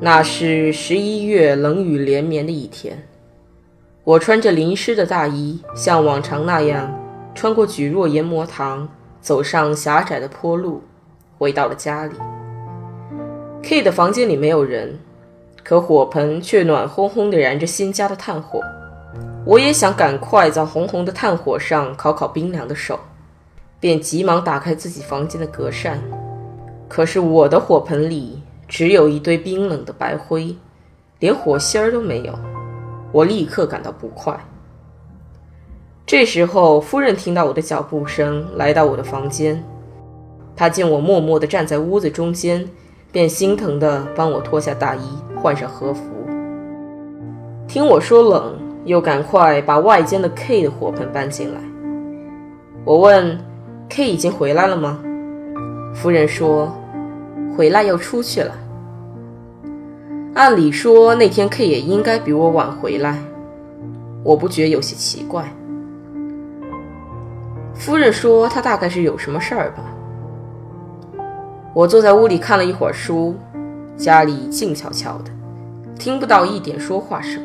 [0.00, 3.06] 那是十一月冷雨连绵的一天，
[4.02, 6.92] 我穿着淋湿的大衣，像往常那样
[7.34, 8.86] 穿过举若研磨堂，
[9.20, 10.82] 走上狭窄的坡路，
[11.38, 12.16] 回到了家里。
[13.62, 14.98] K 的房间里没有人，
[15.62, 18.60] 可火盆却暖烘烘地燃着新加的炭火。
[19.46, 22.98] 我也想赶快在红红的炭火上烤烤冰凉的手，
[23.80, 26.02] 便急忙打开自己房间的隔扇。
[26.88, 28.42] 可是我的火盆里。
[28.66, 30.56] 只有一堆冰冷的白灰，
[31.18, 32.32] 连火星儿都没有。
[33.12, 34.38] 我立刻感到不快。
[36.06, 39.64] 这时候，夫人听到我的脚步声，来到我的房间。
[40.56, 42.68] 她见我默默地站在屋子中间，
[43.12, 45.00] 便心疼地帮我脱下大衣，
[45.36, 46.02] 换上和服。
[47.66, 51.60] 听我说冷，又赶快把外间的 K 的火盆搬进来。
[52.84, 53.38] 我问
[53.88, 55.00] ：“K 已经回来了吗？”
[55.94, 56.70] 夫人说。
[57.56, 58.54] 回来又出去了。
[60.34, 63.18] 按理说那天 K 也应该比我晚回来，
[64.22, 65.44] 我不觉有些奇怪。
[67.74, 69.84] 夫人说他大概是有什么事儿吧。
[71.72, 73.34] 我坐在屋里看了一会儿书，
[73.96, 75.30] 家里静悄悄的，
[75.98, 77.42] 听不到一点说话声。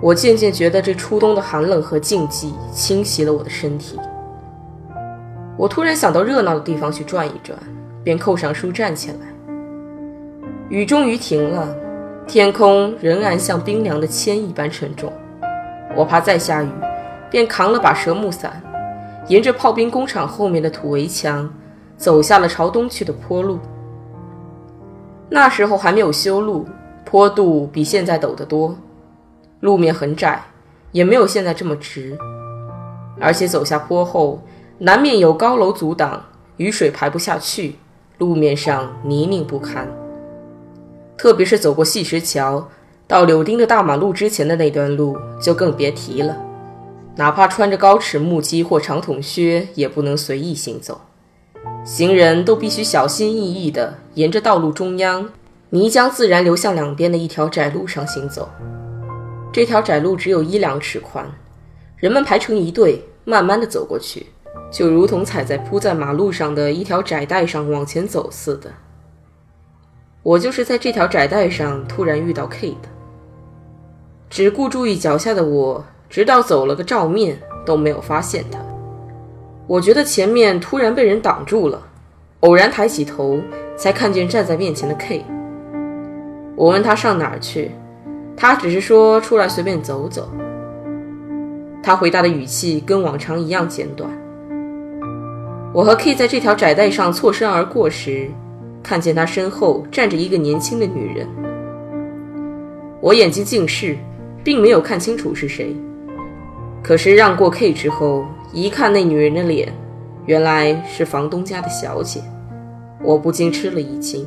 [0.00, 3.98] 我渐渐觉得这初冬的寒冷和静寂侵袭了我的身体。
[5.58, 7.58] 我突然想到热闹的地方去转一转。
[8.02, 9.18] 便扣上书站起来。
[10.68, 11.74] 雨终于停了，
[12.26, 15.12] 天空仍然像冰凉的铅一般沉重。
[15.96, 16.68] 我怕再下雨，
[17.28, 18.62] 便扛了把蛇木伞，
[19.26, 21.52] 沿着炮兵工厂后面的土围墙，
[21.96, 23.58] 走下了朝东去的坡路。
[25.28, 26.66] 那时候还没有修路，
[27.04, 28.76] 坡度比现在陡得多，
[29.58, 30.40] 路面很窄，
[30.92, 32.16] 也没有现在这么直。
[33.20, 34.40] 而且走下坡后，
[34.78, 36.24] 难免有高楼阻挡，
[36.56, 37.76] 雨水排不下去。
[38.20, 39.88] 路面上泥泞不堪，
[41.16, 42.68] 特别是走过细石桥
[43.08, 46.36] 到柳丁的大马路之前的那段路，就更别提了。
[47.16, 51.00] 哪怕穿着高尺木屐或长筒靴，也不能随意行走。
[51.82, 55.30] 行人都必须小心翼翼地沿着道路中央
[55.70, 58.50] 泥浆自然流向两边的一条窄路上行走。
[59.50, 61.26] 这条窄路只有一两尺宽，
[61.96, 64.26] 人们排成一队，慢慢地走过去。
[64.70, 68.70] 就如同踩在铺在马路上的一条窄带上往前走似的。
[70.22, 72.88] 我就是在这条窄带上突然遇到 K 的。
[74.28, 78.58] 只顾注意脚下的我，直到走了个照面都没有发现他。
[79.66, 81.82] 我觉得前面突然被人挡住了，
[82.40, 83.40] 偶然抬起头，
[83.76, 85.24] 才看见站在面前的 K。
[86.54, 87.70] 我问他上哪儿去，
[88.36, 90.28] 他只是说出来随便走走。
[91.82, 94.10] 他回答的语气跟往常一样简短。
[95.72, 98.28] 我和 K 在这条窄带上错身而过时，
[98.82, 101.28] 看见他身后站着一个年轻的女人。
[103.00, 103.96] 我眼睛近视，
[104.42, 105.76] 并没有看清楚是谁。
[106.82, 109.72] 可是让过 K 之后，一看那女人的脸，
[110.26, 112.20] 原来是房东家的小姐，
[113.00, 114.26] 我不禁吃了一惊。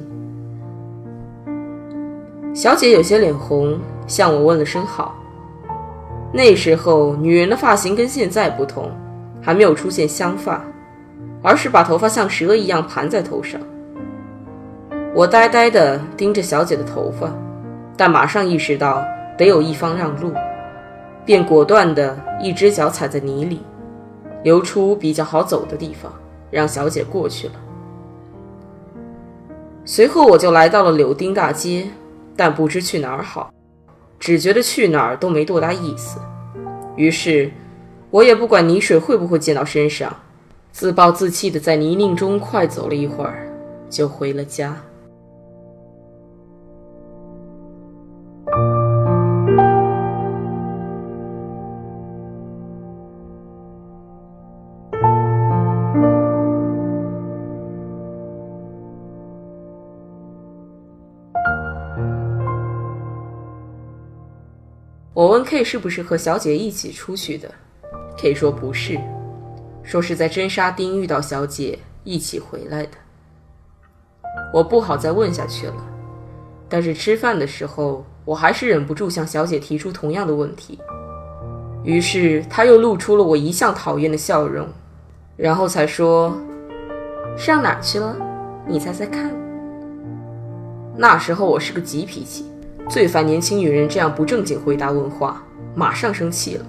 [2.53, 3.77] 小姐有些脸红，
[4.07, 5.13] 向我问了声好。
[6.31, 8.89] 那时候女人的发型跟现在不同，
[9.41, 10.63] 还没有出现香发。
[11.41, 13.59] 而是把头发像蛇一样盘在头上。
[15.13, 17.31] 我呆呆地盯着小姐的头发，
[17.95, 19.05] 但马上意识到
[19.37, 20.33] 得有一方让路，
[21.23, 23.61] 便果断地一只脚踩在泥里，
[24.43, 26.11] 留出比较好走的地方，
[26.49, 27.53] 让小姐过去了。
[29.85, 31.87] 随后我就来到了柳丁大街，
[32.35, 33.51] 但不知去哪儿好，
[34.17, 36.19] 只觉得去哪儿都没多大意思。
[36.95, 37.51] 于是，
[38.09, 40.15] 我也不管泥水会不会溅到身上。
[40.73, 43.47] 自暴自弃的在泥泞中快走了一会儿
[43.91, 44.75] 就回了家。
[65.13, 67.53] 我问 k 是不是和小姐一起出去的
[68.17, 68.99] k 说不是。
[69.83, 72.91] 说是在真沙丁遇到小姐一起回来的。
[74.53, 75.75] 我不好再问下去了，
[76.69, 80.79] 但是吃饭的时候，我还是忍不住向小姐提出同样的问题。
[81.83, 84.67] 于是她又露出了我一向讨厌的笑容，
[85.35, 86.35] 然后才说
[87.37, 88.15] ：“上哪去了？
[88.65, 89.29] 你猜猜看。”
[90.95, 92.45] 那时候我是个急脾气。
[92.89, 95.43] 最烦年轻女人这样不正经回答问话，
[95.73, 96.65] 马上生气了。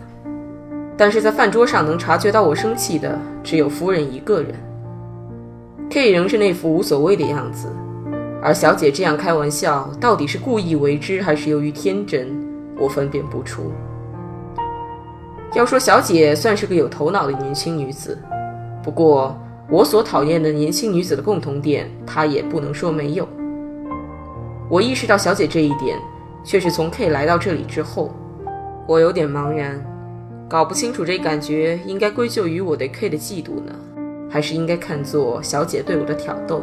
[0.97, 4.55] 但是在饭桌上能察觉到我生气的只有夫人一个人。
[5.91, 7.69] K 仍是那副无所谓的样子，
[8.43, 12.29] 而小姐这样开玩笑，到底是故意为之还是由于天真，
[12.79, 13.73] 我分辨不出。
[15.55, 18.19] 要说小姐算是个有头脑的年轻女子，
[18.83, 19.39] 不过
[19.69, 23.29] 我所讨厌的年轻女子的共同点，她也不能说没有。
[24.69, 25.97] 我意识到小姐这一点，
[26.43, 28.13] 却是从 K 来到这里之后，
[28.89, 29.81] 我有点茫然，
[30.49, 33.75] 搞不清楚这感觉应该归咎于我对 K 的嫉妒呢，
[34.31, 36.63] 还是应该看作小姐对我的挑逗。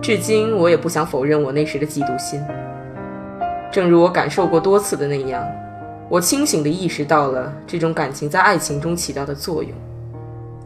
[0.00, 2.40] 至今我也不想否认我那时的嫉妒心。
[3.72, 5.44] 正如我感受过多次的那样，
[6.08, 9.72] 我清醒地意识到了这种感情在爱情中起到的作用，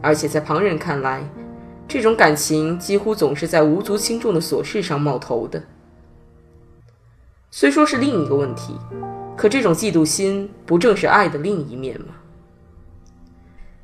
[0.01, 1.23] 而且在旁人看来，
[1.87, 5.61] 这种感情几乎总是在无足轻重的琐事上冒头的。
[7.49, 8.75] 虽说是另一个问题，
[9.39, 12.07] 可这种嫉妒心不正是爱的另一面吗？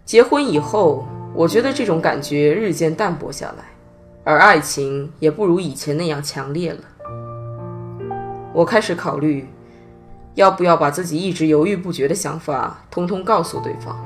[0.03, 3.63] 结婚以后，我觉得这种感觉日渐淡薄下来，
[4.25, 6.79] 而爱情也不如以前那样强烈了。
[8.51, 9.47] 我开始考虑，
[10.33, 13.97] 要不要把自己一直犹豫不决的想法通通告诉对方。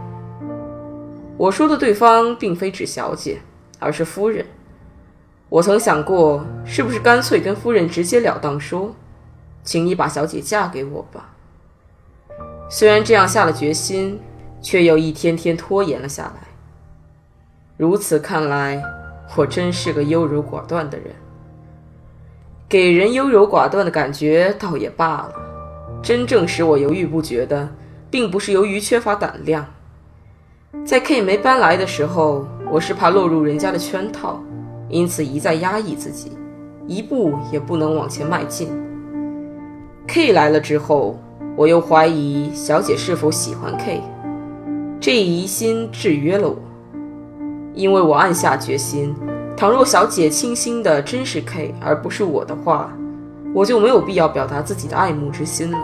[1.36, 3.40] 我说的对方并非指小姐，
[3.80, 4.46] 而是夫人。
[5.50, 8.94] 我曾想过，是不是干脆跟夫人直截了当说。
[9.63, 11.38] 请你把小姐嫁给我吧。
[12.71, 14.19] 虽然这样下了决心，
[14.62, 16.48] 却又一天天拖延了下来。
[17.77, 18.80] 如此看来，
[19.36, 21.07] 我真是个优柔寡断的人。
[22.68, 25.33] 给人优柔寡断的感觉倒也罢了，
[26.04, 27.68] 真正使我犹豫不决的，
[28.12, 29.65] 并不是由于缺乏胆量。
[30.86, 34.39] 在 K 没搬来的时候，我是怕落入人家的圈套，
[34.88, 36.38] 因此一再压抑自己，
[36.86, 38.69] 一步也不能往前迈进。
[40.06, 41.19] K 来了之后，
[41.59, 44.01] 我又怀疑小姐是否喜欢 K，
[44.97, 46.56] 这一疑心制约了我，
[47.73, 49.13] 因为我暗下决心，
[49.57, 52.95] 倘若小姐倾心的真是 K 而不是我的话，
[53.53, 55.77] 我就没有必要表达自己的爱慕之心了。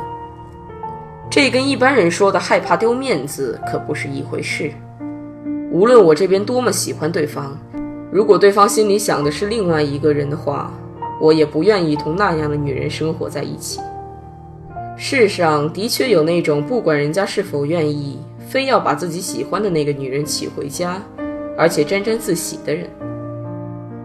[1.30, 4.71] 这跟一般人说的害怕丢面子可不是一回事。
[5.74, 7.51] 无论我这边多么喜欢对方，
[8.10, 10.71] 如果对方心里想的是另外一个人的话，
[11.19, 13.81] 我也不愿意同那样的女人生活在一起。
[14.97, 21.01] 世上的确有那种不管人家是否愿意，非要把自己喜欢的那个女人娶回家，
[21.57, 22.89] 而且沾沾自喜的人。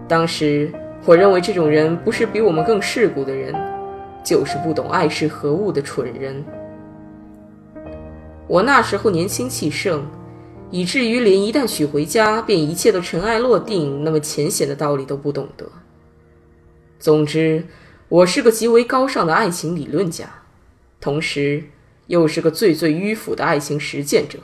[0.09, 0.73] 当时
[1.05, 3.55] 我认为这种人不是比我们更世故的人，
[4.25, 6.45] 就是不懂爱是何物的蠢人。
[8.49, 10.05] 我那时候年轻气盛，
[10.73, 15.65] 以至于连一旦娶回家便一切都尘埃落定那么浅显的道理都不懂得。
[16.99, 17.65] 总之，
[18.09, 20.29] 我是个极为高尚的爱情理论家。
[21.01, 21.65] 同时，
[22.09, 24.39] 又是个最最迂腐的爱情实践者。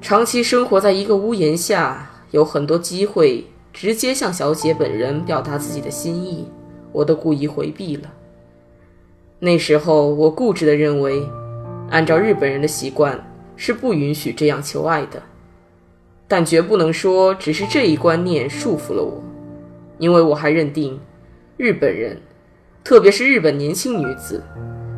[0.00, 6.48] 长期生活在一个屋檐下，有很多机会直接向小姐本人表达自己的心意，
[6.92, 8.12] 我都故意回避了。
[9.40, 11.28] 那时候，我固执地认为，
[11.90, 15.22] 按照日本人的习惯，是不允许这样求爱的。
[16.26, 19.22] 但绝不能说只是这一观念束缚了我，
[19.98, 20.98] 因为我还认定，
[21.58, 22.20] 日本人。
[22.84, 24.44] 特别是日本年轻女子，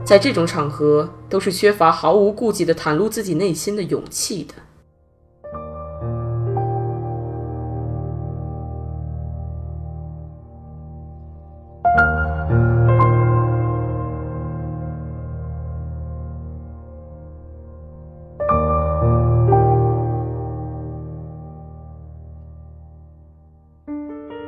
[0.05, 4.55] 在这种场合都是缺乏毫无顾忌的袒露自己内心的勇气的。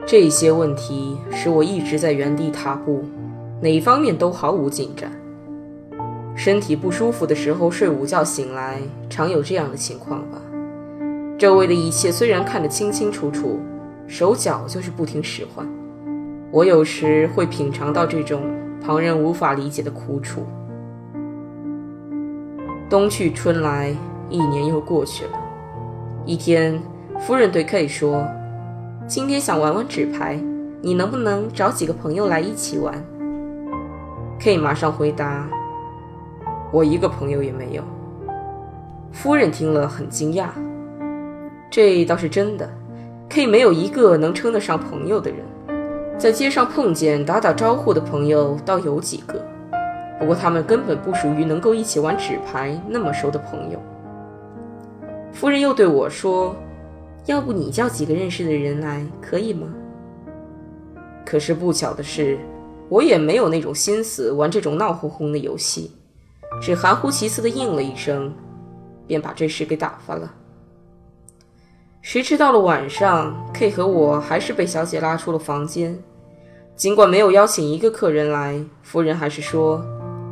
[0.05, 3.05] 这些问题使我一直在原地踏步。
[3.61, 5.11] 哪方面都毫无进展。
[6.35, 10.41] 身体不舒服的时候睡午觉醒来，常有这样的情况吧。
[11.37, 13.59] 周围的一切虽然看得清清楚楚，
[14.07, 15.67] 手脚就是不听使唤。
[16.53, 18.43] 我有时会品尝到这种
[18.81, 20.47] 旁人无法理解的苦楚。
[22.89, 23.95] 冬去春来，
[24.31, 25.31] 一年又过去了。
[26.25, 26.81] 一天，
[27.19, 28.25] 夫人对 K 说
[29.07, 30.41] ：“今天想玩玩纸牌，
[30.81, 32.95] 你能不能找几个朋友来一起玩？”
[34.41, 35.49] K 马上回答
[36.71, 37.83] ：“我一个朋友也没有。
[39.11, 40.47] 夫人听了很惊讶，
[41.69, 42.71] 这倒是真的。
[43.29, 45.41] K 没有一个能称得上朋友的人，
[46.17, 49.45] 在街上碰见打打招呼的朋友倒有几个，
[50.21, 53.79] 不过他们根本不属于能够一起玩纸牌那么熟的朋友。
[55.33, 56.55] 夫人又对我说
[57.27, 59.67] ：“要不你叫几个认识的人来，可以吗？”
[61.27, 62.39] 可是不巧的是，
[62.89, 65.91] 我也没有那种心思玩这种闹哄哄的游戏，
[66.61, 68.33] 只含糊其辞的应了一声，
[69.07, 70.35] 便把这事给打发了。
[72.01, 76.03] 谁知到了晚上，K 和我还是被小姐拉出了房间。
[76.75, 79.85] 尽管没有邀请一个客人来，夫人还是说：“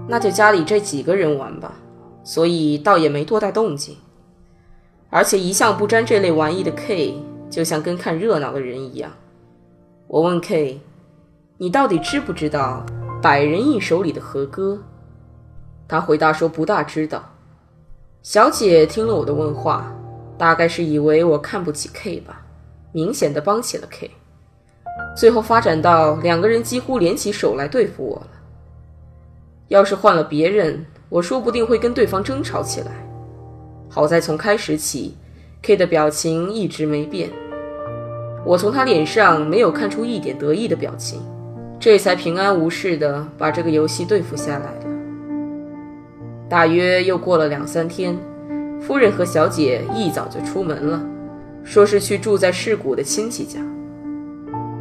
[0.09, 1.75] 那就家里这几个人玩吧。”
[2.23, 3.97] 所以倒也没多大动静。
[5.11, 7.15] 而且一向不沾这类玩意的 K，
[7.51, 9.13] 就像跟看热闹的人一样。
[10.07, 10.81] 我问 K：“
[11.59, 12.85] 你到底知不知道
[13.23, 14.83] 百人一首里的和歌？”
[15.89, 17.25] 他回答说：“不大知道。”
[18.23, 19.93] 小姐听了我的问话。
[20.39, 22.43] 大概是以为我看不起 K 吧，
[22.93, 24.11] 明显的帮起了 K，
[25.17, 28.29] 最后发展到两个人几乎联起手来对付我了。
[29.69, 32.93] 要是换了别人，我说不定会跟对方争吵起来。
[33.89, 35.17] 好在从开始起
[35.63, 37.31] ，K 的表情一直没变，
[38.45, 41.23] 我从他脸上没有看出一点得意的表情，
[41.79, 44.87] 这才平安无事的把这个游戏对付下来了。
[46.49, 48.17] 大约又过了两三天。
[48.79, 51.03] 夫人和小姐一早就出门了，
[51.65, 53.59] 说是去住在市谷的亲戚家。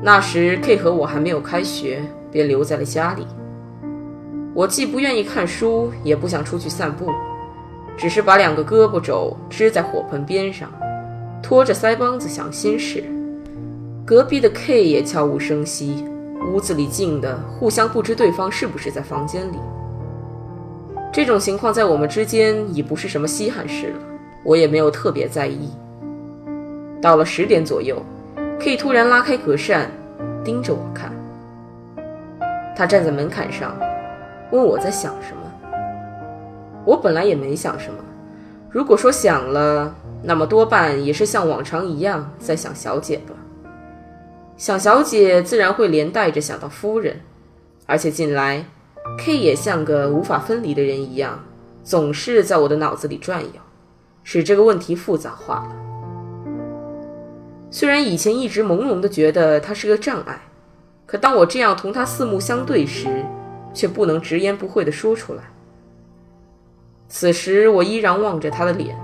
[0.04, 3.26] 那时 K 和我还没有开学，便留在了家里。
[4.54, 7.10] 我既不愿意看书，也不想出去散步，
[7.98, 10.70] 只是把两个胳膊肘支在火盆边上，
[11.42, 13.02] 托着腮帮子想心事。
[14.06, 16.06] 隔壁的 K 也悄无声息，
[16.54, 19.58] 屋子里静的，互相不知对方是不是在房间里。
[21.12, 24.00] 这种情况在我们之间已不是什么稀罕事了，
[24.44, 25.70] 我也没有特别在意。
[27.02, 28.02] 到了十点左右
[28.60, 29.90] ，K 突然拉开隔扇，
[30.44, 31.12] 盯着我看。
[32.76, 33.76] 他站在门槛上，
[34.52, 35.42] 问我在想什么。
[36.84, 37.98] 我本来也没想什么，
[38.70, 43.34] 如果说想了，那么多半也是像往常一样在想小姐吧。
[44.58, 47.22] 想小姐，自然会连带着想到夫人，
[47.86, 48.66] 而且近来。
[49.20, 51.44] K 也像个无法分离的人一样，
[51.84, 53.52] 总是在我的脑子里转悠，
[54.24, 55.76] 使这个问题复杂化了。
[57.70, 60.42] 虽然以前一直朦胧地觉得他是个障碍，
[61.06, 63.24] 可当我这样同他四目相对时，
[63.76, 65.44] 却不能直言不讳地说出来。
[67.08, 68.98] 此时我依然望着他的脸，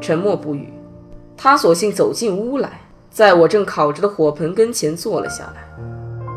[0.00, 0.72] 沉默不语。
[1.36, 2.80] 他索性走进屋来，
[3.18, 5.68] 在我正烤着的火盆跟前坐了下来。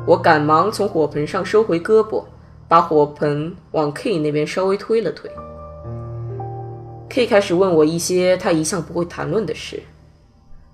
[0.08, 2.24] 我赶忙从火盆上收回胳膊。
[2.68, 5.30] 把火盆往 K 那边稍微推了推。
[7.08, 9.84] K 开始问我一些他一向不会谈论的事。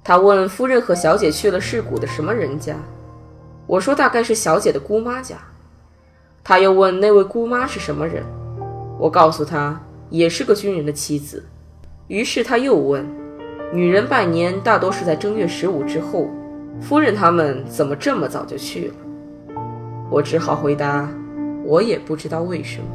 [0.02, 2.78] 他问夫人和小姐去了市谷的什么人家，
[3.66, 5.36] 我说大概是小姐的姑妈家。
[6.42, 8.24] 他又问那位姑妈是什么人，
[8.98, 11.44] 我告诉他也是个军人的妻子。
[12.08, 13.06] 于是他又问，
[13.74, 16.30] 女人拜年大多是在正月十五之后，
[16.82, 18.94] 夫人他们怎么这么早就去了？
[20.10, 21.10] 我只好回答。
[21.64, 22.86] 我也不知道为什么。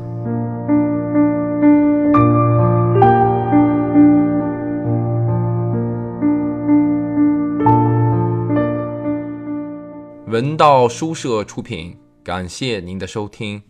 [10.26, 13.62] 文道书社出品，感谢您的收听。